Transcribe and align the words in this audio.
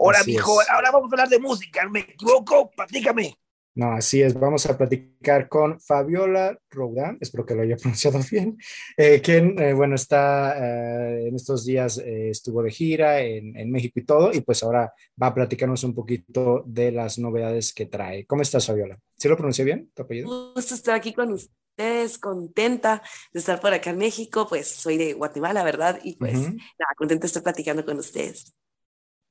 Ahora, 0.00 0.24
mijo, 0.24 0.58
ahora 0.70 0.90
vamos 0.90 1.12
a 1.12 1.14
hablar 1.14 1.28
de 1.28 1.38
música. 1.38 1.86
¿Me 1.88 2.00
equivoco? 2.00 2.70
Platícame. 2.70 3.36
No, 3.74 3.92
así 3.92 4.22
es. 4.22 4.32
Vamos 4.32 4.64
a 4.64 4.76
platicar 4.76 5.46
con 5.48 5.78
Fabiola 5.78 6.58
Roudán, 6.70 7.18
espero 7.20 7.44
que 7.44 7.54
lo 7.54 7.62
haya 7.62 7.76
pronunciado 7.80 8.18
bien, 8.30 8.58
eh, 8.96 9.20
quien, 9.20 9.58
eh, 9.60 9.74
bueno, 9.74 9.94
está 9.94 10.56
eh, 10.56 11.28
en 11.28 11.36
estos 11.36 11.64
días, 11.66 11.98
estuvo 11.98 12.62
de 12.62 12.70
gira 12.70 13.20
en, 13.20 13.56
en, 13.56 13.70
México 13.70 14.00
y 14.00 14.04
todo, 14.04 14.32
y 14.32 14.40
pues 14.40 14.62
ahora 14.62 14.92
va 15.22 15.28
a 15.28 15.34
platicarnos 15.34 15.84
un 15.84 15.94
poquito 15.94 16.64
de 16.66 16.92
las 16.92 17.18
novedades 17.18 17.72
que 17.72 17.86
trae. 17.86 18.26
¿Cómo 18.26 18.42
estás, 18.42 18.66
Fabiola? 18.66 18.98
¿Sí 19.16 19.28
lo 19.28 19.36
pronuncié 19.36 19.64
bien, 19.64 19.90
tu 19.94 20.02
apellido? 20.02 20.52
Gusto 20.54 20.74
estar 20.74 20.94
aquí 20.94 21.12
con 21.12 21.30
ustedes, 21.32 22.18
contenta 22.18 23.02
de 23.32 23.38
estar 23.38 23.60
por 23.60 23.72
acá 23.72 23.90
en 23.90 23.98
México, 23.98 24.46
pues 24.48 24.66
soy 24.66 24.96
de 24.96 25.12
Guatemala, 25.12 25.62
¿verdad? 25.62 26.00
Y 26.02 26.16
pues 26.16 26.38
nada, 26.38 26.94
contenta 26.96 27.22
de 27.22 27.26
estar 27.26 27.42
platicando 27.42 27.84
con 27.84 27.98
ustedes. 27.98 28.54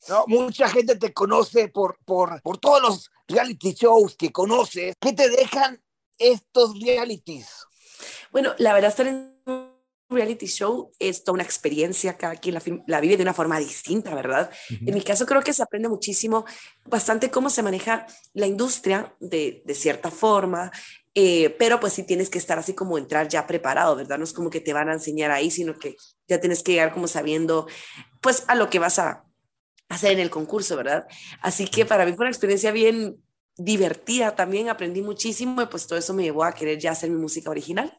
No, 0.08 0.24
mucha 0.28 0.70
gente 0.70 0.96
te 0.96 1.14
conoce 1.14 1.68
por, 1.68 1.98
por, 2.06 2.42
por 2.42 2.58
todos 2.58 2.82
los 2.82 3.12
reality 3.28 3.74
shows 3.74 4.16
que 4.16 4.32
conoces. 4.32 4.96
¿Qué 5.00 5.14
te 5.14 5.30
dejan 5.30 5.82
estos 6.18 6.80
realities? 6.80 7.48
Bueno, 8.32 8.54
la 8.58 8.74
verdad, 8.74 8.90
estar 8.90 9.08
en 9.08 9.36
un 9.46 9.70
reality 10.10 10.48
show 10.48 10.92
es 11.00 11.24
toda 11.24 11.36
una 11.36 11.44
experiencia, 11.44 12.18
cada 12.18 12.36
quien 12.36 12.58
la, 12.88 13.02
vive 13.02 13.18
de 13.18 13.24
una 13.24 13.34
forma 13.34 13.60
distinta, 13.60 14.16
¿verdad? 14.16 14.50
En 14.70 14.94
mi 14.94 15.02
caso 15.02 15.26
creo 15.26 15.44
que 15.44 15.54
se 15.54 15.62
aprende 15.62 15.90
muchísimo, 15.90 16.46
bastante 16.86 17.30
cómo 17.30 17.50
se 17.50 17.62
maneja 17.62 18.08
la 18.34 18.48
industria 18.48 19.14
de, 19.20 19.62
de 19.66 19.76
cierta 19.76 20.10
forma, 20.10 20.72
eh, 21.14 21.56
pero 21.60 21.80
pues 21.80 21.94
sí 21.94 22.04
tienes 22.04 22.30
que 22.30 22.38
estar 22.38 22.58
así 22.58 22.74
como 22.74 22.98
entrar 22.98 23.28
ya 23.28 23.46
preparado, 23.46 23.96
¿verdad? 23.96 24.18
No 24.18 24.24
es 24.24 24.34
como 24.34 24.50
que 24.50 24.62
te 24.62 24.74
van 24.74 24.90
a 24.90 24.94
enseñar 24.94 25.32
ahí, 25.32 25.52
sino 25.52 25.78
que 25.78 25.96
ya 26.28 26.40
tienes 26.40 26.64
que 26.64 26.74
llegar 26.74 26.94
como 26.94 27.08
sabiendo 27.08 27.68
pues 28.22 28.46
a 28.48 28.56
lo 28.56 28.70
que 28.70 28.80
vas 28.80 29.00
a, 29.00 29.29
hacer 29.90 30.12
en 30.12 30.20
el 30.20 30.30
concurso, 30.30 30.78
¿verdad? 30.78 31.08
Así 31.42 31.68
que 31.68 31.86
para 31.86 32.06
mí 32.06 32.14
fue 32.14 32.24
una 32.24 32.32
experiencia 32.32 32.72
bien 32.72 33.22
divertida 33.58 34.36
también, 34.36 34.70
aprendí 34.70 35.02
muchísimo 35.02 35.62
y 35.62 35.66
pues 35.66 35.86
todo 35.86 36.00
eso 36.00 36.14
me 36.14 36.24
llevó 36.24 36.44
a 36.44 36.54
querer 36.54 36.80
ya 36.80 36.92
hacer 36.92 37.10
mi 37.10 37.18
música 37.18 37.50
original. 37.50 37.92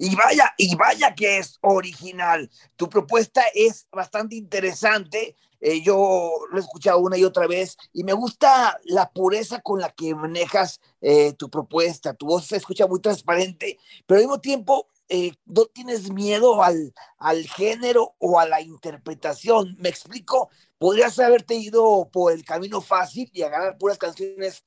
Y 0.00 0.14
vaya, 0.14 0.54
y 0.56 0.76
vaya 0.76 1.12
que 1.14 1.38
es 1.38 1.58
original. 1.60 2.48
Tu 2.76 2.88
propuesta 2.88 3.42
es 3.52 3.88
bastante 3.90 4.36
interesante. 4.36 5.34
Eh, 5.60 5.82
yo 5.82 6.30
lo 6.52 6.56
he 6.56 6.60
escuchado 6.60 7.00
una 7.00 7.18
y 7.18 7.24
otra 7.24 7.48
vez 7.48 7.76
y 7.92 8.04
me 8.04 8.12
gusta 8.12 8.78
la 8.84 9.10
pureza 9.10 9.60
con 9.60 9.80
la 9.80 9.90
que 9.90 10.14
manejas 10.14 10.80
eh, 11.00 11.32
tu 11.32 11.50
propuesta. 11.50 12.14
Tu 12.14 12.26
voz 12.26 12.46
se 12.46 12.56
escucha 12.56 12.86
muy 12.86 13.00
transparente, 13.00 13.76
pero 14.06 14.18
al 14.18 14.26
mismo 14.26 14.40
tiempo 14.40 14.86
eh, 15.08 15.32
no 15.46 15.66
tienes 15.66 16.10
miedo 16.10 16.62
al, 16.62 16.92
al 17.18 17.46
género 17.48 18.14
o 18.18 18.38
a 18.38 18.46
la 18.46 18.60
interpretación. 18.60 19.76
Me 19.78 19.88
explico, 19.88 20.50
podrías 20.78 21.18
haberte 21.18 21.54
ido 21.54 22.08
por 22.12 22.32
el 22.32 22.44
camino 22.44 22.80
fácil 22.80 23.30
y 23.32 23.42
agarrar 23.42 23.78
puras 23.78 23.96
canciones 23.96 24.64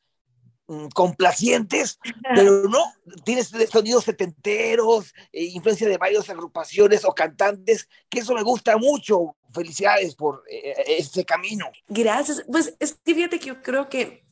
mm, 0.67 0.88
complacientes, 0.89 2.00
pero 2.34 2.64
no, 2.69 2.84
tienes 3.23 3.52
sonidos 3.72 4.06
setenteros, 4.06 5.14
eh, 5.31 5.44
influencia 5.44 5.88
de 5.88 5.97
varias 5.97 6.30
agrupaciones 6.30 7.06
o 7.06 7.14
cantantes, 7.14 7.88
que 8.09 8.19
eso 8.19 8.34
me 8.34 8.44
gusta 8.44 8.78
mucho. 8.78 9.36
Felicidades 9.53 10.16
por 10.16 10.44
eh, 10.50 10.73
ese 10.88 11.25
camino. 11.25 11.69
Gracias. 11.88 12.44
Pues 12.50 12.75
es 12.80 12.94
que 13.03 13.14
fíjate 13.14 13.38
que 13.38 13.47
yo 13.47 13.62
creo 13.62 13.89
que 13.89 14.23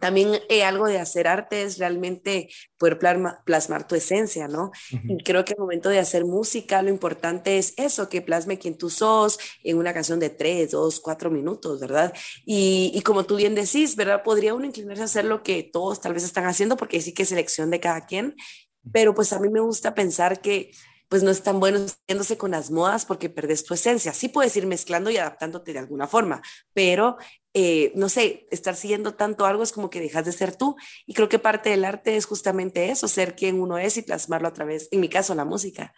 también 0.00 0.40
eh, 0.48 0.64
algo 0.64 0.86
de 0.86 0.98
hacer 0.98 1.28
arte 1.28 1.62
es 1.62 1.78
realmente 1.78 2.48
poder 2.78 2.98
plasmar 2.98 3.86
tu 3.86 3.94
esencia, 3.94 4.48
¿no? 4.48 4.72
Y 4.90 5.22
creo 5.22 5.44
que 5.44 5.52
el 5.52 5.58
momento 5.58 5.90
de 5.90 5.98
hacer 5.98 6.24
música, 6.24 6.82
lo 6.82 6.88
importante 6.88 7.58
es 7.58 7.74
eso, 7.76 8.08
que 8.08 8.22
plasme 8.22 8.58
quien 8.58 8.76
tú 8.76 8.90
sos 8.90 9.38
en 9.62 9.76
una 9.78 9.92
canción 9.92 10.18
de 10.18 10.30
tres, 10.30 10.70
dos, 10.70 11.00
cuatro 11.00 11.30
minutos, 11.30 11.80
¿verdad? 11.80 12.12
Y, 12.44 12.90
y, 12.94 13.02
como 13.02 13.24
tú 13.24 13.36
bien 13.36 13.54
decís, 13.54 13.94
¿verdad? 13.94 14.22
Podría 14.22 14.54
uno 14.54 14.64
inclinarse 14.64 15.02
a 15.02 15.04
hacer 15.04 15.24
lo 15.26 15.42
que 15.42 15.62
todos 15.62 16.00
tal 16.00 16.14
vez 16.14 16.24
están 16.24 16.46
haciendo, 16.46 16.76
porque 16.76 17.00
sí 17.00 17.12
que 17.12 17.24
es 17.24 17.32
elección 17.32 17.70
de 17.70 17.80
cada 17.80 18.06
quien, 18.06 18.34
pero 18.92 19.14
pues 19.14 19.32
a 19.32 19.38
mí 19.38 19.48
me 19.50 19.60
gusta 19.60 19.94
pensar 19.94 20.40
que 20.40 20.72
pues 21.10 21.24
no 21.24 21.32
es 21.32 21.42
tan 21.42 21.58
bueno 21.58 21.80
yéndose 22.06 22.38
con 22.38 22.52
las 22.52 22.70
modas 22.70 23.04
porque 23.04 23.28
perdes 23.28 23.64
tu 23.64 23.74
esencia. 23.74 24.12
Sí 24.14 24.28
puedes 24.28 24.56
ir 24.56 24.66
mezclando 24.66 25.10
y 25.10 25.16
adaptándote 25.16 25.72
de 25.72 25.80
alguna 25.80 26.06
forma, 26.06 26.40
pero 26.72 27.16
eh, 27.52 27.92
no 27.96 28.08
sé, 28.08 28.46
estar 28.50 28.76
siguiendo 28.76 29.14
tanto 29.14 29.44
algo 29.44 29.62
es 29.62 29.72
como 29.72 29.90
que 29.90 30.00
dejas 30.00 30.24
de 30.24 30.32
ser 30.32 30.56
tú. 30.56 30.76
Y 31.06 31.14
creo 31.14 31.28
que 31.28 31.38
parte 31.38 31.70
del 31.70 31.84
arte 31.84 32.16
es 32.16 32.26
justamente 32.26 32.90
eso, 32.90 33.08
ser 33.08 33.34
quien 33.34 33.60
uno 33.60 33.78
es 33.78 33.96
y 33.96 34.02
plasmarlo 34.02 34.48
a 34.48 34.52
través, 34.52 34.88
en 34.92 35.00
mi 35.00 35.08
caso, 35.08 35.34
la 35.34 35.44
música. 35.44 35.92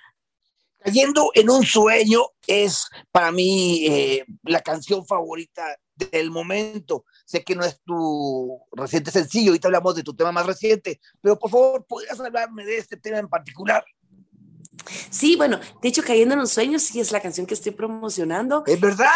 Cayendo 0.79 1.31
en 1.35 1.49
un 1.49 1.65
sueño 1.65 2.23
es 2.47 2.87
para 3.13 3.31
mí 3.31 3.87
eh, 3.87 4.25
la 4.43 4.61
canción 4.61 5.07
favorita 5.07 5.77
del 5.95 6.31
momento. 6.31 7.05
Sé 7.25 7.45
que 7.45 7.55
no 7.55 7.65
es 7.65 7.81
tu 7.85 8.61
reciente 8.73 9.11
sencillo, 9.13 9.51
ahorita 9.51 9.69
hablamos 9.69 9.95
de 9.95 10.03
tu 10.03 10.15
tema 10.15 10.33
más 10.33 10.47
reciente, 10.47 11.01
pero 11.21 11.39
por 11.39 11.51
favor, 11.51 11.87
¿podrías 11.87 12.19
hablarme 12.19 12.65
de 12.65 12.79
este 12.79 12.97
tema 12.97 13.19
en 13.19 13.29
particular? 13.29 13.85
Sí, 15.11 15.37
bueno, 15.37 15.61
de 15.81 15.89
hecho, 15.89 16.03
Cayendo 16.03 16.35
en 16.35 16.41
un 16.41 16.49
sueño 16.49 16.79
sí 16.79 17.01
es 17.01 17.13
la 17.13 17.21
canción 17.21 17.47
que 17.47 17.55
estoy 17.55 17.73
promocionando. 17.73 18.65
¿Es 18.67 18.81
verdad? 18.81 19.07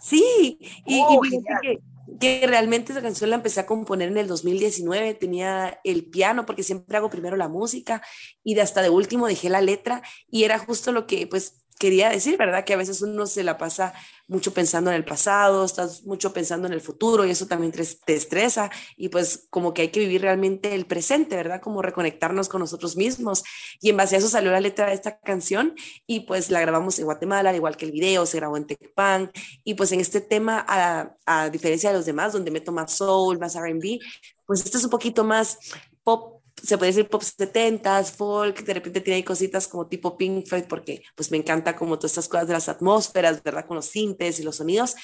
Sí, 0.00 0.58
y, 0.86 1.00
oh, 1.00 1.20
que, 1.20 1.78
que, 2.20 2.46
realmente 2.46 2.92
esa 2.92 3.00
canción 3.00 3.30
la 3.30 3.36
empecé 3.36 3.60
a 3.60 3.66
componer 3.66 4.08
en 4.08 4.18
el 4.18 4.26
2019, 4.26 5.14
tenía 5.14 5.80
el 5.84 6.04
piano 6.04 6.44
porque 6.44 6.62
siempre 6.62 6.96
hago 6.96 7.10
primero 7.10 7.36
la 7.36 7.48
música 7.48 8.02
y 8.42 8.54
de 8.54 8.60
hasta 8.60 8.82
de 8.82 8.90
último 8.90 9.26
dejé 9.26 9.48
la 9.48 9.62
letra 9.62 10.02
y 10.30 10.44
era 10.44 10.58
justo 10.58 10.92
lo 10.92 11.06
que 11.06 11.26
pues 11.26 11.63
quería 11.78 12.08
decir, 12.08 12.36
¿verdad? 12.38 12.64
Que 12.64 12.74
a 12.74 12.76
veces 12.76 13.02
uno 13.02 13.26
se 13.26 13.42
la 13.42 13.58
pasa 13.58 13.92
mucho 14.26 14.54
pensando 14.54 14.90
en 14.90 14.96
el 14.96 15.04
pasado, 15.04 15.64
estás 15.64 16.04
mucho 16.04 16.32
pensando 16.32 16.66
en 16.66 16.72
el 16.72 16.80
futuro 16.80 17.26
y 17.26 17.30
eso 17.30 17.46
también 17.46 17.72
te, 17.72 18.14
estresa 18.14 18.70
y 18.96 19.08
pues 19.08 19.46
como 19.50 19.74
que 19.74 19.82
hay 19.82 19.88
que 19.88 20.00
vivir 20.00 20.22
realmente 20.22 20.74
el 20.74 20.86
presente, 20.86 21.36
¿verdad? 21.36 21.60
Como 21.60 21.82
reconectarnos 21.82 22.48
con 22.48 22.60
nosotros 22.60 22.96
mismos. 22.96 23.44
Y 23.80 23.90
en 23.90 23.96
base 23.96 24.14
a 24.14 24.18
eso 24.18 24.28
salió 24.28 24.50
la 24.50 24.60
letra 24.60 24.86
de 24.86 24.94
esta 24.94 25.18
canción 25.18 25.74
y 26.06 26.20
pues 26.20 26.50
la 26.50 26.60
grabamos 26.60 26.98
en 26.98 27.04
Guatemala, 27.04 27.50
al 27.50 27.56
igual 27.56 27.76
que 27.76 27.86
el 27.86 27.92
video, 27.92 28.24
se 28.26 28.38
grabó 28.38 28.56
en 28.56 28.66
Tecpan 28.66 29.30
y 29.64 29.74
pues 29.74 29.92
en 29.92 30.00
este 30.00 30.20
tema, 30.20 30.64
a, 30.66 31.14
a 31.26 31.50
diferencia 31.50 31.90
de 31.90 31.96
los 31.96 32.06
demás, 32.06 32.32
donde 32.32 32.50
meto 32.50 32.72
más 32.72 32.92
soul, 32.92 33.38
más 33.38 33.56
RB, 33.56 33.98
pues 34.46 34.64
este 34.64 34.78
es 34.78 34.84
un 34.84 34.90
poquito 34.90 35.24
más 35.24 35.58
pop 36.02 36.33
se 36.62 36.78
puede 36.78 36.92
decir 36.92 37.08
pop 37.08 37.22
70s, 37.22 38.12
folk, 38.12 38.64
de 38.64 38.74
repente 38.74 39.00
tiene 39.00 39.16
ahí 39.16 39.22
cositas 39.22 39.68
como 39.68 39.86
tipo 39.86 40.16
Pink 40.16 40.46
Floyd, 40.46 40.64
porque 40.68 41.02
pues 41.14 41.30
me 41.30 41.36
encanta 41.36 41.76
como 41.76 41.98
todas 41.98 42.12
estas 42.12 42.28
cosas 42.28 42.46
de 42.46 42.54
las 42.54 42.68
atmósferas, 42.68 43.42
¿verdad? 43.42 43.66
Con 43.66 43.76
los 43.76 43.86
sintes 43.86 44.40
y 44.40 44.42
los 44.42 44.56
sonidos. 44.56 44.94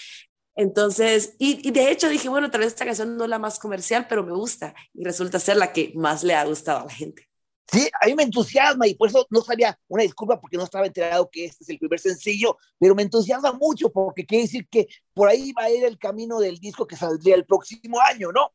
Entonces, 0.56 1.36
y, 1.38 1.70
de 1.70 1.90
hecho 1.90 2.08
dije, 2.08 2.28
bueno, 2.28 2.50
tal 2.50 2.60
vez 2.60 2.68
esta 2.68 2.84
canción 2.84 3.16
no 3.16 3.24
es 3.24 3.30
la 3.30 3.38
más 3.38 3.58
comercial, 3.58 4.06
pero 4.08 4.24
me 4.24 4.32
gusta 4.32 4.74
y 4.92 5.04
resulta 5.04 5.38
ser 5.38 5.56
la 5.56 5.72
que 5.72 5.92
más 5.94 6.22
le 6.22 6.34
ha 6.34 6.44
gustado 6.44 6.80
a 6.80 6.84
la 6.84 6.92
gente. 6.92 7.26
Sí, 7.72 7.88
a 8.00 8.06
mí 8.06 8.14
me 8.14 8.24
entusiasma 8.24 8.86
y 8.88 8.94
por 8.94 9.08
eso 9.08 9.26
no 9.30 9.42
sabía, 9.42 9.78
una 9.86 10.02
disculpa 10.02 10.40
porque 10.40 10.56
no 10.56 10.64
estaba 10.64 10.86
enterado 10.86 11.30
que 11.30 11.44
este 11.44 11.62
es 11.62 11.70
el 11.70 11.78
primer 11.78 12.00
sencillo, 12.00 12.58
pero 12.80 12.96
me 12.96 13.02
entusiasma 13.02 13.52
mucho 13.52 13.90
porque 13.90 14.26
quiere 14.26 14.42
decir 14.42 14.68
que 14.68 14.88
por 15.14 15.28
ahí 15.28 15.52
va 15.52 15.64
a 15.64 15.70
ir 15.70 15.84
el 15.84 15.96
camino 15.96 16.40
del 16.40 16.58
disco 16.58 16.86
que 16.86 16.96
saldría 16.96 17.36
el 17.36 17.46
próximo 17.46 18.00
año, 18.00 18.32
¿no? 18.32 18.52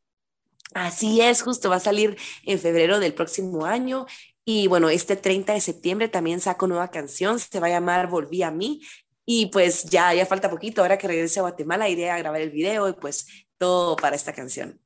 Así 0.74 1.20
es, 1.20 1.42
justo 1.42 1.70
va 1.70 1.76
a 1.76 1.80
salir 1.80 2.16
en 2.44 2.58
febrero 2.58 2.98
del 2.98 3.14
próximo 3.14 3.64
año. 3.66 4.06
Y 4.44 4.68
bueno, 4.68 4.88
este 4.88 5.16
30 5.16 5.54
de 5.54 5.60
septiembre 5.60 6.08
también 6.08 6.40
saco 6.40 6.66
nueva 6.66 6.90
canción, 6.90 7.38
se 7.38 7.60
va 7.60 7.66
a 7.66 7.70
llamar 7.70 8.08
Volví 8.08 8.42
a 8.42 8.50
mí. 8.50 8.80
Y 9.24 9.46
pues 9.46 9.84
ya, 9.84 10.14
ya 10.14 10.24
falta 10.24 10.50
poquito, 10.50 10.82
ahora 10.82 10.98
que 10.98 11.08
regrese 11.08 11.40
a 11.40 11.42
Guatemala 11.42 11.88
iré 11.88 12.10
a 12.10 12.18
grabar 12.18 12.40
el 12.40 12.50
video 12.50 12.88
y 12.88 12.92
pues 12.92 13.26
todo 13.58 13.96
para 13.96 14.14
esta 14.14 14.32
canción. 14.32 14.80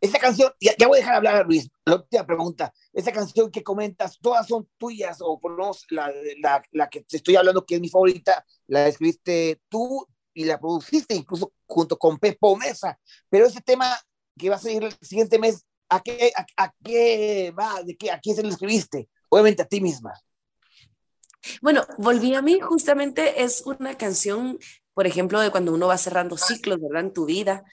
Esta 0.00 0.18
canción, 0.18 0.52
ya, 0.60 0.74
voy 0.88 0.98
a 0.98 1.00
dejar 1.00 1.14
hablar 1.14 1.36
a 1.36 1.44
Luis, 1.44 1.68
la 1.84 1.94
última 1.94 2.26
pregunta. 2.26 2.72
Esta 2.92 3.12
canción 3.12 3.52
que 3.52 3.62
comentas, 3.62 4.18
¿todas 4.20 4.48
son 4.48 4.68
tuyas 4.76 5.18
o 5.20 5.38
por 5.38 5.52
lo 5.52 5.58
menos 5.58 5.86
la, 5.90 6.12
la, 6.40 6.62
la 6.72 6.90
que 6.90 7.02
te 7.02 7.18
estoy 7.18 7.36
hablando 7.36 7.64
que 7.64 7.76
es 7.76 7.80
mi 7.80 7.88
favorita, 7.88 8.44
la 8.66 8.88
escribiste 8.88 9.60
tú 9.68 10.04
y 10.34 10.44
la 10.44 10.58
produciste 10.58 11.14
incluso 11.14 11.52
junto 11.66 11.96
con 11.96 12.18
Pepo 12.18 12.56
Mesa? 12.56 12.98
Pero 13.28 13.46
ese 13.46 13.60
tema 13.60 13.96
que 14.38 14.50
va 14.50 14.56
a 14.56 14.58
seguir 14.58 14.84
el 14.84 14.96
siguiente 15.00 15.38
mes, 15.38 15.64
¿a 15.88 16.00
qué, 16.00 16.32
a, 16.56 16.72
qué 16.82 17.52
va? 17.58 17.82
¿De 17.82 17.96
qué, 17.96 18.10
¿A 18.10 18.20
quién 18.20 18.36
se 18.36 18.42
lo 18.42 18.48
escribiste? 18.48 19.08
Obviamente 19.28 19.62
a 19.62 19.66
ti 19.66 19.80
misma. 19.80 20.12
Bueno, 21.60 21.84
Volví 21.98 22.34
a 22.34 22.42
mí 22.42 22.60
justamente 22.60 23.42
es 23.42 23.62
una 23.66 23.96
canción, 23.96 24.58
por 24.94 25.06
ejemplo, 25.06 25.40
de 25.40 25.50
cuando 25.50 25.72
uno 25.74 25.88
va 25.88 25.98
cerrando 25.98 26.36
ciclos, 26.36 26.80
¿verdad? 26.80 27.02
En 27.02 27.12
tu 27.12 27.26
vida, 27.26 27.64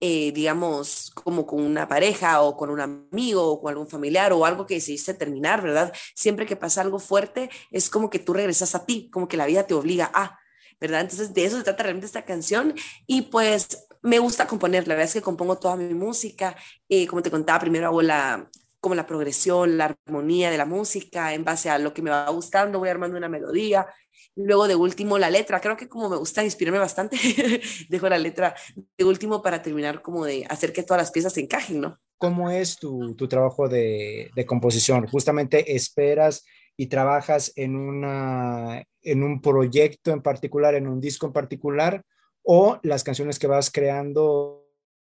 eh, 0.00 0.32
digamos, 0.32 1.12
como 1.14 1.46
con 1.46 1.62
una 1.62 1.86
pareja 1.86 2.42
o 2.42 2.56
con 2.56 2.70
un 2.70 2.80
amigo 2.80 3.46
o 3.46 3.60
con 3.60 3.70
algún 3.70 3.88
familiar 3.88 4.32
o 4.32 4.44
algo 4.44 4.66
que 4.66 4.74
decidiste 4.74 5.14
terminar, 5.14 5.62
¿verdad? 5.62 5.92
Siempre 6.16 6.44
que 6.44 6.56
pasa 6.56 6.80
algo 6.80 6.98
fuerte, 6.98 7.50
es 7.70 7.88
como 7.88 8.10
que 8.10 8.18
tú 8.18 8.32
regresas 8.32 8.74
a 8.74 8.84
ti, 8.84 9.08
como 9.12 9.28
que 9.28 9.36
la 9.36 9.46
vida 9.46 9.64
te 9.64 9.74
obliga 9.74 10.10
a, 10.12 10.40
¿verdad? 10.80 11.02
Entonces 11.02 11.32
de 11.32 11.44
eso 11.44 11.56
se 11.56 11.62
trata 11.62 11.84
realmente 11.84 12.06
esta 12.06 12.24
canción 12.24 12.74
y 13.06 13.22
pues 13.22 13.86
me 14.02 14.18
gusta 14.18 14.46
componer, 14.46 14.86
la 14.88 14.94
verdad 14.94 15.08
es 15.08 15.14
que 15.14 15.22
compongo 15.22 15.58
toda 15.58 15.76
mi 15.76 15.94
música, 15.94 16.56
eh, 16.88 17.06
como 17.06 17.22
te 17.22 17.30
contaba, 17.30 17.60
primero 17.60 17.86
hago 17.86 18.02
la, 18.02 18.48
como 18.80 18.96
la 18.96 19.06
progresión, 19.06 19.78
la 19.78 19.96
armonía 20.06 20.50
de 20.50 20.58
la 20.58 20.66
música, 20.66 21.32
en 21.32 21.44
base 21.44 21.70
a 21.70 21.78
lo 21.78 21.94
que 21.94 22.02
me 22.02 22.10
va 22.10 22.28
gustando, 22.30 22.80
voy 22.80 22.88
armando 22.88 23.16
una 23.16 23.28
melodía. 23.28 23.86
Luego 24.34 24.66
de 24.66 24.74
último 24.74 25.18
la 25.18 25.30
letra, 25.30 25.60
creo 25.60 25.76
que 25.76 25.88
como 25.88 26.08
me 26.08 26.16
gusta 26.16 26.42
inspirarme 26.42 26.80
bastante, 26.80 27.16
dejo 27.88 28.08
la 28.08 28.18
letra 28.18 28.54
de 28.98 29.04
último 29.04 29.40
para 29.40 29.62
terminar 29.62 30.02
como 30.02 30.24
de 30.24 30.44
hacer 30.48 30.72
que 30.72 30.82
todas 30.82 31.00
las 31.02 31.12
piezas 31.12 31.34
se 31.34 31.42
encajen, 31.42 31.80
¿no? 31.80 31.96
¿Cómo 32.18 32.50
es 32.50 32.76
tu, 32.76 33.14
tu 33.14 33.28
trabajo 33.28 33.68
de, 33.68 34.30
de, 34.34 34.46
composición? 34.46 35.06
Justamente 35.06 35.76
esperas 35.76 36.44
y 36.76 36.86
trabajas 36.86 37.52
en, 37.56 37.76
una, 37.76 38.82
en 39.02 39.22
un 39.22 39.40
proyecto 39.40 40.10
en 40.10 40.22
particular, 40.22 40.74
en 40.74 40.88
un 40.88 41.00
disco 41.00 41.26
en 41.26 41.32
particular, 41.32 42.02
o 42.42 42.78
las 42.82 43.04
canciones 43.04 43.38
que 43.38 43.46
vas 43.46 43.70
creando 43.70 44.62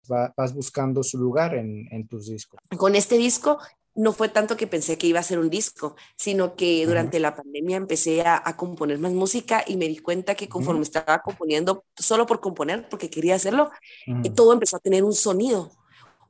vas 0.08 0.52
buscando 0.54 1.02
su 1.02 1.18
lugar 1.18 1.54
en, 1.54 1.86
en, 1.90 2.08
tus 2.08 2.26
discos. 2.26 2.60
Con 2.76 2.96
este 2.96 3.16
disco 3.16 3.58
no 3.94 4.12
fue 4.12 4.28
tanto 4.28 4.56
que 4.56 4.66
pensé 4.66 4.96
que 4.96 5.06
iba 5.06 5.20
a 5.20 5.22
ser 5.22 5.38
un 5.38 5.50
disco, 5.50 5.96
sino 6.16 6.56
que 6.56 6.86
durante 6.86 7.20
la 7.20 7.36
pandemia 7.36 7.76
empecé 7.76 8.22
a, 8.22 8.40
a, 8.44 8.56
componer 8.56 8.98
más 8.98 9.12
música 9.12 9.62
y 9.66 9.76
me 9.76 9.86
di 9.86 9.98
cuenta 9.98 10.34
que 10.34 10.48
conforme 10.48 10.80
uh 10.80 10.84
-huh. 10.84 10.86
estaba 10.86 11.22
componiendo, 11.22 11.84
solo 11.96 12.26
por 12.26 12.40
componer, 12.40 12.88
porque 12.88 13.10
quería 13.10 13.34
hacerlo, 13.34 13.70
uh 14.06 14.12
-huh. 14.12 14.34
todo 14.34 14.52
empezó 14.54 14.76
a 14.76 14.80
tener 14.80 15.04
un 15.04 15.12
sonido. 15.12 15.70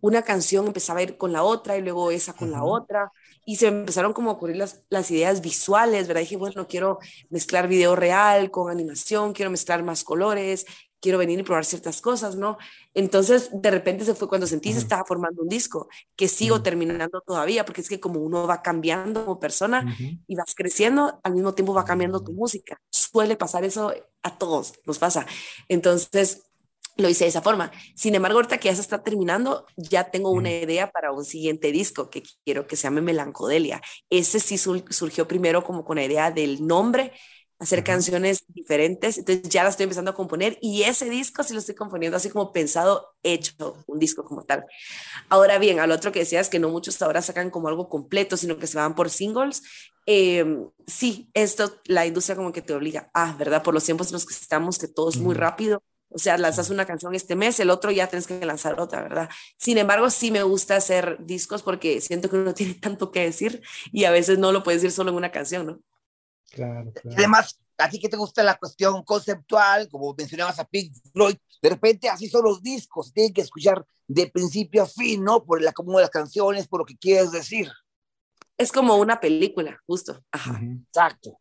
Una 0.00 0.22
canción 0.22 0.66
empezaba 0.66 0.98
a 0.98 1.04
ir 1.04 1.16
con 1.16 1.32
la 1.32 1.44
otra 1.44 1.78
y 1.78 1.82
luego 1.82 2.10
esa 2.10 2.32
con 2.32 2.48
uh 2.48 2.52
-huh. 2.52 2.56
la 2.56 2.64
otra 2.64 3.12
y 3.44 3.56
se 3.56 3.68
empezaron 3.68 4.12
como 4.12 4.30
a 4.30 4.34
ocurrir 4.34 4.56
las, 4.56 4.82
las 4.88 5.10
ideas 5.10 5.40
visuales, 5.40 6.06
¿verdad? 6.06 6.20
dije, 6.20 6.36
bueno, 6.36 6.66
quiero 6.68 6.98
mezclar 7.30 7.66
video 7.68 7.96
real 7.96 8.50
con 8.50 8.70
animación, 8.70 9.32
quiero 9.32 9.50
mezclar 9.50 9.82
más 9.82 10.04
colores, 10.04 10.66
quiero 11.02 11.18
venir 11.18 11.40
y 11.40 11.42
probar 11.42 11.64
ciertas 11.64 12.00
cosas, 12.00 12.36
¿no? 12.36 12.56
Entonces, 12.94 13.50
de 13.52 13.70
repente 13.70 14.04
se 14.04 14.14
fue 14.14 14.28
cuando 14.28 14.46
sentí 14.46 14.70
uh 14.70 14.74
-huh. 14.74 14.78
estaba 14.78 15.04
formando 15.04 15.42
un 15.42 15.48
disco 15.48 15.88
que 16.16 16.28
sigo 16.28 16.54
uh 16.54 16.58
-huh. 16.58 16.62
terminando 16.62 17.20
todavía, 17.20 17.64
porque 17.64 17.80
es 17.82 17.88
que 17.88 17.98
como 17.98 18.20
uno 18.20 18.46
va 18.46 18.62
cambiando 18.62 19.24
como 19.24 19.40
persona 19.40 19.80
uh 19.84 19.88
-huh. 19.90 20.20
y 20.28 20.36
vas 20.36 20.54
creciendo, 20.54 21.20
al 21.24 21.34
mismo 21.34 21.52
tiempo 21.54 21.74
va 21.74 21.84
cambiando 21.84 22.22
tu 22.22 22.32
música. 22.32 22.80
Suele 22.90 23.36
pasar 23.36 23.64
eso 23.64 23.92
a 24.22 24.38
todos, 24.38 24.74
nos 24.86 24.98
pasa. 24.98 25.26
Entonces, 25.68 26.44
lo 26.96 27.08
hice 27.08 27.24
de 27.24 27.30
esa 27.30 27.42
forma. 27.42 27.72
Sin 27.96 28.14
embargo, 28.14 28.38
ahorita 28.38 28.58
que 28.58 28.68
ya 28.68 28.74
se 28.74 28.82
está 28.82 29.02
terminando, 29.02 29.66
ya 29.76 30.10
tengo 30.10 30.30
una 30.30 30.50
idea 30.50 30.90
para 30.90 31.10
un 31.10 31.24
siguiente 31.24 31.72
disco 31.72 32.10
que 32.10 32.22
quiero 32.44 32.66
que 32.66 32.76
se 32.76 32.84
llame 32.84 33.00
Melancodelia. 33.00 33.80
Ese 34.10 34.38
sí 34.40 34.56
surgió 34.58 35.26
primero 35.26 35.64
como 35.64 35.84
con 35.84 35.96
la 35.96 36.04
idea 36.04 36.30
del 36.30 36.64
nombre 36.66 37.12
hacer 37.62 37.84
canciones 37.84 38.44
diferentes. 38.48 39.18
Entonces 39.18 39.48
ya 39.48 39.62
la 39.62 39.70
estoy 39.70 39.84
empezando 39.84 40.10
a 40.10 40.14
componer 40.14 40.58
y 40.60 40.82
ese 40.82 41.08
disco 41.08 41.44
sí 41.44 41.54
lo 41.54 41.60
estoy 41.60 41.76
componiendo 41.76 42.16
así 42.16 42.28
como 42.28 42.52
pensado, 42.52 43.14
hecho, 43.22 43.76
un 43.86 44.00
disco 44.00 44.24
como 44.24 44.42
tal. 44.42 44.66
Ahora 45.28 45.58
bien, 45.58 45.78
al 45.78 45.92
otro 45.92 46.10
que 46.10 46.18
decías 46.18 46.48
que 46.48 46.58
no 46.58 46.70
muchos 46.70 47.00
ahora 47.02 47.22
sacan 47.22 47.50
como 47.50 47.68
algo 47.68 47.88
completo, 47.88 48.36
sino 48.36 48.58
que 48.58 48.66
se 48.66 48.78
van 48.78 48.96
por 48.96 49.10
singles. 49.10 49.62
Eh, 50.06 50.44
sí, 50.88 51.30
esto 51.34 51.78
la 51.84 52.04
industria 52.04 52.34
como 52.34 52.52
que 52.52 52.62
te 52.62 52.74
obliga, 52.74 53.08
ah, 53.14 53.36
¿verdad? 53.38 53.62
Por 53.62 53.74
los 53.74 53.84
tiempos 53.84 54.08
en 54.08 54.14
los 54.14 54.26
que 54.26 54.34
estamos, 54.34 54.78
que 54.78 54.88
todo 54.88 55.08
es 55.10 55.18
muy 55.18 55.36
rápido. 55.36 55.84
O 56.08 56.18
sea, 56.18 56.36
lanzas 56.38 56.68
una 56.68 56.84
canción 56.84 57.14
este 57.14 57.36
mes, 57.36 57.60
el 57.60 57.70
otro 57.70 57.92
ya 57.92 58.08
tienes 58.08 58.26
que 58.26 58.44
lanzar 58.44 58.80
otra, 58.80 59.02
¿verdad? 59.02 59.30
Sin 59.56 59.78
embargo, 59.78 60.10
sí 60.10 60.32
me 60.32 60.42
gusta 60.42 60.76
hacer 60.76 61.16
discos 61.20 61.62
porque 61.62 62.00
siento 62.00 62.28
que 62.28 62.36
uno 62.36 62.54
tiene 62.54 62.74
tanto 62.74 63.12
que 63.12 63.20
decir 63.20 63.62
y 63.92 64.04
a 64.04 64.10
veces 64.10 64.38
no 64.38 64.50
lo 64.50 64.64
puedes 64.64 64.82
decir 64.82 64.92
solo 64.92 65.10
en 65.10 65.16
una 65.16 65.30
canción, 65.30 65.66
¿no? 65.66 65.80
Claro, 66.52 66.92
claro. 66.92 67.16
Además, 67.16 67.58
a 67.78 67.88
ti 67.88 67.98
que 67.98 68.08
te 68.08 68.16
gusta 68.16 68.42
la 68.42 68.56
cuestión 68.56 69.02
conceptual, 69.02 69.88
como 69.88 70.14
mencionabas 70.16 70.58
a 70.58 70.64
Pink 70.64 70.94
Floyd, 71.12 71.36
de 71.60 71.68
repente 71.68 72.08
así 72.08 72.28
son 72.28 72.44
los 72.44 72.62
discos, 72.62 73.12
tienen 73.12 73.32
que 73.32 73.40
escuchar 73.40 73.84
de 74.06 74.28
principio 74.28 74.82
a 74.82 74.86
fin, 74.86 75.24
¿no? 75.24 75.44
Por 75.44 75.60
el 75.60 75.68
acomodo 75.68 75.98
de 75.98 76.04
las 76.04 76.10
canciones, 76.10 76.68
por 76.68 76.80
lo 76.80 76.86
que 76.86 76.96
quieres 76.96 77.32
decir. 77.32 77.70
Es 78.58 78.70
como 78.70 78.96
una 78.96 79.18
película, 79.18 79.80
justo. 79.86 80.22
Ajá. 80.30 80.52
Uh 80.52 80.54
-huh. 80.56 80.84
Exacto. 80.86 81.38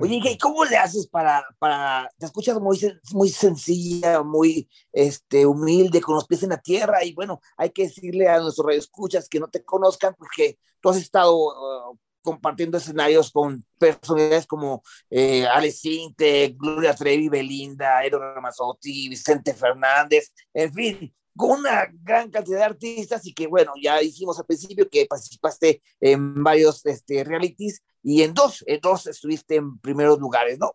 Oye, 0.00 0.20
¿y 0.22 0.38
cómo 0.38 0.64
le 0.66 0.76
haces 0.76 1.06
para, 1.06 1.46
para, 1.58 2.10
te 2.18 2.26
escuchas 2.26 2.60
muy, 2.60 2.78
muy 3.12 3.30
sencilla, 3.30 4.22
muy 4.22 4.68
este, 4.92 5.46
humilde, 5.46 6.02
con 6.02 6.14
los 6.14 6.26
pies 6.26 6.42
en 6.42 6.50
la 6.50 6.60
tierra? 6.60 7.02
Y 7.04 7.14
bueno, 7.14 7.40
hay 7.56 7.70
que 7.70 7.84
decirle 7.84 8.28
a 8.28 8.38
nuestros 8.38 8.66
radioescuchas 8.66 9.28
que 9.30 9.40
no 9.40 9.48
te 9.48 9.64
conozcan 9.64 10.14
porque 10.14 10.58
tú 10.80 10.90
has 10.90 10.98
estado 10.98 11.34
uh, 11.34 11.98
compartiendo 12.22 12.78
escenarios 12.78 13.30
con 13.30 13.64
personalidades 13.78 14.46
como 14.46 14.82
eh, 15.10 15.46
Alex 15.46 15.80
Sinte, 15.80 16.54
Gloria 16.56 16.94
Trevi, 16.94 17.28
Belinda, 17.28 18.02
Eero 18.02 18.18
Ramazzotti, 18.18 19.08
Vicente 19.08 19.54
Fernández, 19.54 20.32
en 20.54 20.72
fin, 20.72 21.14
con 21.36 21.60
una 21.60 21.88
gran 22.02 22.30
cantidad 22.30 22.58
de 22.58 22.64
artistas 22.64 23.26
y 23.26 23.34
que, 23.34 23.46
bueno, 23.46 23.72
ya 23.80 23.98
dijimos 23.98 24.38
al 24.38 24.46
principio 24.46 24.88
que 24.88 25.06
participaste 25.06 25.82
en 26.00 26.42
varios 26.42 26.84
este, 26.86 27.24
realities 27.24 27.82
y 28.02 28.22
en 28.22 28.34
dos, 28.34 28.64
en 28.66 28.80
dos 28.80 29.06
estuviste 29.06 29.56
en 29.56 29.78
primeros 29.78 30.18
lugares, 30.18 30.58
¿no? 30.58 30.72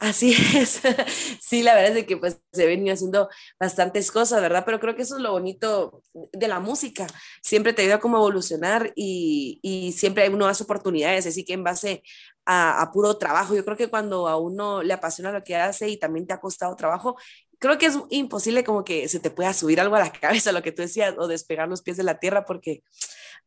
Así 0.00 0.32
es, 0.32 0.82
sí, 1.40 1.62
la 1.62 1.74
verdad 1.74 1.96
es 1.96 2.06
que 2.06 2.16
pues 2.16 2.38
se 2.52 2.66
venido 2.66 2.92
haciendo 2.92 3.28
bastantes 3.58 4.10
cosas, 4.10 4.42
¿verdad? 4.42 4.64
Pero 4.66 4.80
creo 4.80 4.94
que 4.96 5.02
eso 5.02 5.16
es 5.16 5.22
lo 5.22 5.32
bonito 5.32 6.02
de 6.32 6.48
la 6.48 6.60
música, 6.60 7.06
siempre 7.42 7.72
te 7.72 7.82
ayuda 7.82 8.00
como 8.00 8.16
a 8.16 8.20
evolucionar 8.20 8.92
y, 8.96 9.60
y 9.62 9.92
siempre 9.92 10.24
hay 10.24 10.30
nuevas 10.30 10.60
oportunidades, 10.60 11.26
así 11.26 11.44
que 11.44 11.54
en 11.54 11.64
base 11.64 12.02
a, 12.44 12.82
a, 12.82 12.92
puro 12.92 13.16
trabajo, 13.16 13.54
yo 13.54 13.64
creo 13.64 13.76
que 13.76 13.88
cuando 13.88 14.28
a 14.28 14.36
uno 14.36 14.82
le 14.82 14.92
apasiona 14.92 15.32
lo 15.32 15.42
que 15.44 15.56
hace 15.56 15.88
y 15.88 15.96
también 15.96 16.26
te 16.26 16.34
ha 16.34 16.40
costado 16.40 16.76
trabajo, 16.76 17.16
creo 17.58 17.78
que 17.78 17.86
es 17.86 17.98
imposible 18.10 18.64
como 18.64 18.84
que 18.84 19.08
se 19.08 19.20
te 19.20 19.30
pueda 19.30 19.54
subir 19.54 19.80
algo 19.80 19.96
a 19.96 20.00
la 20.00 20.12
cabeza, 20.20 20.52
lo 20.52 20.62
que 20.62 20.72
tú 20.72 20.82
decías, 20.82 21.14
o 21.18 21.28
despegar 21.28 21.68
los 21.68 21.82
pies 21.82 21.96
de 21.96 22.02
la 22.02 22.18
tierra, 22.18 22.44
porque 22.44 22.82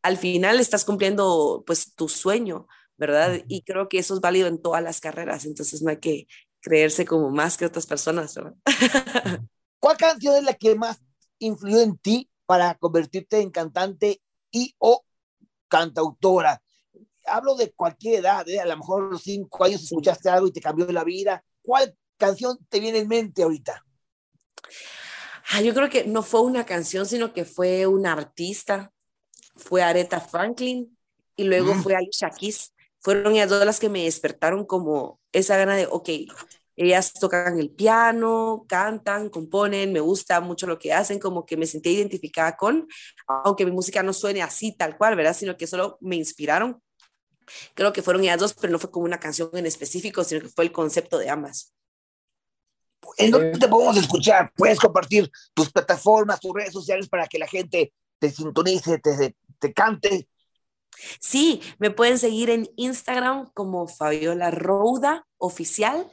al 0.01 0.18
final 0.18 0.59
estás 0.59 0.85
cumpliendo 0.85 1.63
pues 1.68 1.94
tu 1.95 2.09
sueño, 2.09 2.68
¿verdad? 2.98 3.40
Y 3.48 3.62
creo 3.62 3.88
que 3.88 4.00
eso 4.00 4.16
es 4.16 4.22
válido 4.22 4.48
en 4.48 4.62
todas 4.62 4.84
las 4.84 5.00
carreras, 5.00 5.46
entonces 5.46 5.82
no 5.82 5.90
hay 5.90 5.98
que 5.98 6.28
creerse 6.62 7.06
como 7.06 7.30
más 7.30 7.58
que 7.58 7.66
otras 7.66 7.86
personas, 7.86 8.34
¿verdad? 8.36 8.56
¿Cuál 9.80 9.98
canción 9.98 10.36
es 10.36 10.44
la 10.44 10.54
que 10.54 10.76
más 10.76 11.00
influyó 11.40 11.82
en 11.82 11.98
ti 11.98 12.30
para 12.46 12.76
convertirte 12.76 13.40
en 13.40 13.52
cantante 13.52 14.22
y 14.52 14.74
o 14.80 15.06
cantautora? 15.68 16.62
Hablo 17.26 17.56
de 17.56 17.72
cualquier 17.72 18.22
edad, 18.22 18.48
¿eh? 18.50 18.60
a 18.60 18.66
lo 18.66 18.78
mejor 18.78 19.12
los 19.12 19.22
cinco 19.22 19.64
años 19.64 19.84
escuchaste 19.84 20.30
algo 20.30 20.48
y 20.48 20.52
te 20.52 20.62
cambió 20.62 20.88
la 20.88 21.04
vida. 21.04 21.44
¿Cuál 21.62 21.96
canción 22.18 22.58
te 22.70 22.80
viene 22.80 23.00
en 23.00 23.08
mente 23.08 23.44
ahorita? 23.44 23.86
Ah, 25.52 25.62
yo 25.62 25.74
creo 25.74 25.90
que 25.90 26.06
no 26.06 26.24
fue 26.24 26.42
una 26.42 26.66
canción, 26.66 27.06
sino 27.06 27.34
que 27.34 27.46
fue 27.46 27.86
una 27.86 28.14
artista. 28.14 28.92
Fue 29.56 29.82
Aretha 29.82 30.20
Franklin 30.20 30.98
y 31.36 31.44
luego 31.44 31.74
mm. 31.74 31.84
fue 31.84 31.96
Alicia 31.96 32.30
Keys 32.30 32.72
fueron 33.00 33.34
ellas 33.34 33.50
dos 33.50 33.66
las 33.66 33.80
que 33.80 33.90
me 33.90 34.04
despertaron 34.04 34.66
como 34.66 35.20
esa 35.32 35.58
gana 35.58 35.76
de, 35.76 35.88
ok, 35.88 36.10
ellas 36.78 37.14
tocan 37.14 37.60
el 37.60 37.72
piano, 37.72 38.66
cantan, 38.70 39.30
componen, 39.30 39.92
me 39.92 40.00
gusta 40.00 40.40
mucho 40.42 40.68
lo 40.68 40.78
que 40.78 40.94
hacen, 40.94 41.20
como 41.20 41.46
que 41.46 41.58
me 41.58 41.66
sentí 41.66 41.89
identificada 41.89 42.56
con, 42.56 42.88
aunque 43.27 43.66
mi 43.66 43.72
música 43.72 44.04
no 44.04 44.13
suene 44.13 44.44
así 44.44 44.77
tal 44.77 44.96
cual, 44.96 45.16
¿verdad? 45.16 45.36
Sino 45.36 45.58
que 45.58 45.66
solo 45.66 45.98
me 46.01 46.16
inspiraron. 46.16 46.82
Creo 47.74 47.94
que 47.94 48.04
fueron 48.04 48.24
ellas 48.24 48.39
dos, 48.39 48.54
pero 48.54 48.72
no 48.72 48.80
fue 48.80 48.92
como 48.92 49.06
una 49.06 49.20
canción 49.20 49.50
en 49.54 49.66
específico, 49.66 50.24
sino 50.24 50.42
que 50.42 50.50
fue 50.50 50.66
el 50.66 50.72
concepto 50.72 51.18
de 51.18 51.30
ambas. 51.30 51.74
¿En 53.18 53.32
dónde 53.32 53.58
te 53.58 53.68
podemos 53.68 53.98
escuchar? 53.98 54.51
Puedes 54.56 54.80
compartir 54.80 55.32
tus 55.56 55.72
plataformas, 55.72 56.39
tus 56.39 56.54
redes 56.54 56.74
sociales 56.74 57.10
para 57.10 57.25
que 57.25 57.39
la 57.39 57.48
gente 57.48 57.92
te 58.20 58.30
sintonice, 58.30 59.00
te, 59.00 59.36
te 59.60 59.74
cante 59.74 60.27
Sí, 61.20 61.62
me 61.80 61.92
pueden 61.92 62.18
seguir 62.18 62.50
en 62.50 62.68
Instagram 62.75 63.50
como 63.54 63.88
Fabiola 63.88 64.51
Rouda 64.51 65.25
Oficial, 65.38 66.12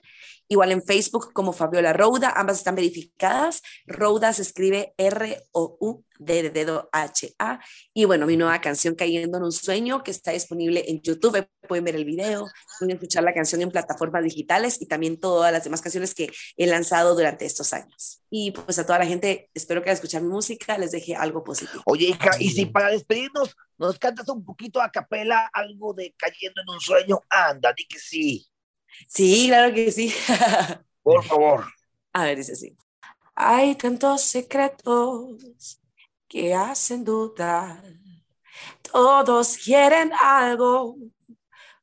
igual 0.48 0.72
en 0.72 0.82
Facebook 0.82 1.32
como 1.32 1.52
Fabiola 1.52 1.92
Rouda, 1.92 2.32
ambas 2.36 2.58
están 2.58 2.74
verificadas. 2.74 3.62
Rouda 3.86 4.32
se 4.32 4.42
escribe 4.42 4.94
R-O-U-D 4.96 6.04
de 6.18 6.50
dedo 6.50 6.88
H-A. 6.92 7.60
Y 7.92 8.04
bueno, 8.04 8.26
mi 8.26 8.36
nueva 8.36 8.60
canción 8.60 8.94
Cayendo 8.94 9.38
en 9.38 9.44
un 9.44 9.52
Sueño, 9.52 10.02
que 10.02 10.10
está 10.10 10.32
disponible 10.32 10.84
en 10.88 11.00
YouTube. 11.00 11.46
Pueden 11.68 11.84
ver 11.84 11.96
el 11.96 12.04
video, 12.04 12.46
pueden 12.78 12.94
escuchar 12.96 13.24
la 13.24 13.34
canción 13.34 13.62
en 13.62 13.70
plataformas 13.70 14.22
digitales 14.22 14.80
y 14.80 14.86
también 14.86 15.18
todas 15.18 15.52
las 15.52 15.64
demás 15.64 15.80
canciones 15.80 16.14
que 16.14 16.30
he 16.56 16.66
lanzado 16.66 17.14
durante 17.14 17.46
estos 17.46 17.72
años. 17.72 18.22
Y 18.30 18.52
pues 18.52 18.78
a 18.78 18.86
toda 18.86 18.98
la 18.98 19.06
gente, 19.06 19.50
espero 19.54 19.82
que 19.82 19.90
al 19.90 19.94
escuchar 19.94 20.22
mi 20.22 20.28
música 20.28 20.78
les 20.78 20.92
deje 20.92 21.14
algo 21.14 21.42
positivo. 21.42 21.82
Oye, 21.86 22.06
hija, 22.06 22.30
y 22.38 22.50
si 22.50 22.66
para 22.66 22.88
despedirnos 22.88 23.56
nos 23.78 23.98
cantas 23.98 24.28
un 24.28 24.44
poquito 24.44 24.80
a 24.80 24.90
capela 24.90 25.50
algo 25.52 25.94
de 25.94 26.14
Cayendo 26.16 26.62
en 26.62 26.70
un 26.70 26.80
Sueño, 26.80 27.20
anda, 27.28 27.72
di 27.72 27.86
que 27.86 27.98
sí. 27.98 28.46
Sí, 29.08 29.46
claro 29.48 29.74
que 29.74 29.90
sí. 29.92 30.14
Por 31.02 31.24
favor. 31.24 31.64
A 32.12 32.24
ver, 32.24 32.38
dice 32.38 32.52
así. 32.52 32.76
Hay 33.34 33.74
tantos 33.74 34.22
secretos 34.22 35.80
que 36.28 36.54
hacen 36.54 37.04
dudar. 37.04 37.82
Todos 38.82 39.56
quieren 39.58 40.12
algo, 40.20 40.96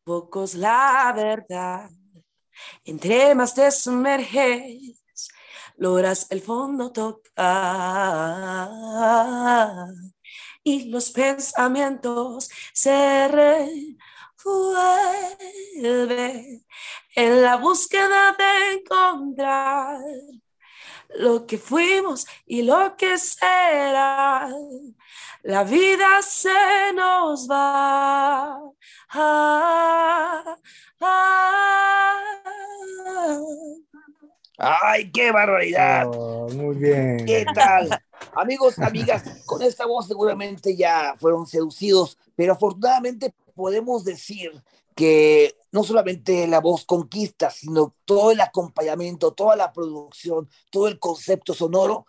pocos 0.03 0.53
la 0.55 1.11
verdad. 1.13 1.89
Entre 2.85 3.35
más 3.35 3.53
te 3.53 3.69
sumerges, 3.71 4.97
logras 5.77 6.27
el 6.31 6.41
fondo 6.41 6.91
tocar. 6.91 8.69
y 10.63 10.89
los 10.89 11.11
pensamientos 11.11 12.49
se 12.73 13.27
revuelven 14.43 16.65
en 17.15 17.41
la 17.41 17.57
búsqueda 17.57 18.35
de 18.37 18.73
encontrar 18.73 19.99
lo 21.15 21.45
que 21.45 21.57
fuimos 21.57 22.25
y 22.45 22.61
lo 22.61 22.95
que 22.95 23.17
será. 23.17 24.49
La 25.43 25.63
vida 25.63 26.21
se 26.21 26.93
nos 26.93 27.49
va. 27.49 28.57
Ah, 29.09 30.57
ah, 31.01 32.21
¡Ay, 34.57 35.11
qué 35.11 35.31
barbaridad! 35.31 36.05
Oh, 36.05 36.47
muy 36.49 36.75
bien. 36.75 37.25
¿Qué 37.25 37.45
tal? 37.55 37.99
Amigos, 38.35 38.79
amigas, 38.79 39.23
con 39.45 39.61
esta 39.61 39.85
voz 39.85 40.07
seguramente 40.07 40.75
ya 40.75 41.15
fueron 41.19 41.45
seducidos, 41.45 42.17
pero 42.35 42.53
afortunadamente 42.53 43.33
podemos 43.55 44.03
decir 44.03 44.51
que 44.95 45.55
no 45.71 45.83
solamente 45.83 46.47
la 46.47 46.59
voz 46.59 46.85
conquista, 46.85 47.49
sino 47.49 47.95
todo 48.05 48.31
el 48.31 48.41
acompañamiento, 48.41 49.31
toda 49.31 49.55
la 49.55 49.71
producción, 49.71 50.49
todo 50.69 50.87
el 50.87 50.99
concepto 50.99 51.53
sonoro 51.53 52.05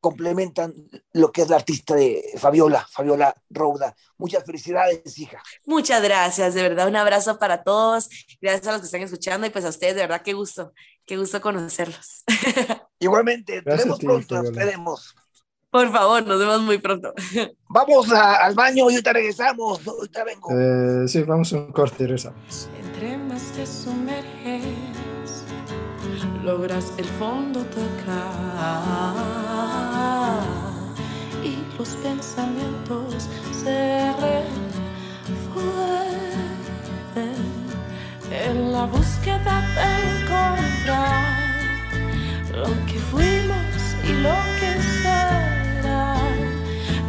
complementan 0.00 0.72
lo 1.12 1.32
que 1.32 1.42
es 1.42 1.48
la 1.48 1.56
artista 1.56 1.94
de 1.94 2.22
Fabiola, 2.38 2.86
Fabiola 2.88 3.34
Rouda. 3.50 3.96
Muchas 4.18 4.44
felicidades, 4.44 5.18
hija. 5.18 5.42
Muchas 5.64 6.02
gracias, 6.02 6.54
de 6.54 6.62
verdad, 6.62 6.86
un 6.86 6.96
abrazo 6.96 7.38
para 7.38 7.64
todos. 7.64 8.08
Gracias 8.40 8.68
a 8.68 8.72
los 8.72 8.82
que 8.82 8.86
están 8.86 9.02
escuchando 9.02 9.46
y 9.46 9.50
pues 9.50 9.64
a 9.64 9.70
ustedes, 9.70 9.96
de 9.96 10.02
verdad, 10.02 10.22
qué 10.22 10.32
gusto, 10.32 10.72
qué 11.06 11.16
gusto 11.16 11.40
conocerlos. 11.40 12.22
Igualmente, 13.00 13.62
tenemos 13.62 13.98
pronto, 13.98 14.42
esperemos. 14.42 15.14
Por 15.76 15.92
favor, 15.92 16.26
nos 16.26 16.38
vemos 16.38 16.62
muy 16.62 16.78
pronto. 16.78 17.12
Vamos 17.68 18.10
al 18.10 18.54
baño 18.54 18.76
y 18.76 18.94
ahorita 18.94 19.12
regresamos. 19.12 19.86
Ahorita 19.86 20.24
vengo. 20.24 20.48
Eh, 20.50 21.06
sí, 21.06 21.22
vamos 21.22 21.52
a 21.52 21.56
un 21.56 21.70
corte 21.72 22.04
y 22.04 22.06
regresamos. 22.06 22.70
Entre 22.82 23.18
más 23.18 23.42
te 23.52 23.66
sumerges, 23.66 24.62
logras 26.42 26.94
el 26.96 27.04
fondo 27.04 27.60
tocar 27.66 28.86
los 31.78 31.88
pensamientos 31.96 33.28
se 33.52 34.12
refuerden 34.12 34.56
en 38.30 38.72
la 38.72 38.86
búsqueda 38.86 39.62
de 39.76 39.84
encontrar 40.20 41.36
lo 42.54 42.72
que 42.86 42.98
fuimos 43.10 43.96
y 44.04 44.12
lo 44.22 44.34
que 44.58 44.82
será. 44.82 44.95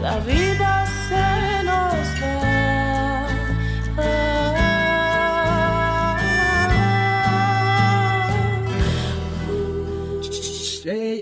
La 0.08 0.20
vida 0.20 0.86
se 1.10 1.64
nos 1.66 2.08
va. 2.24 3.28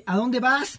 ¿A 0.05 0.15
dónde 0.15 0.39
vas? 0.39 0.74